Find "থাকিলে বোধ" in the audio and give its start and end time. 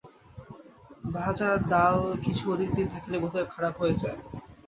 2.93-3.33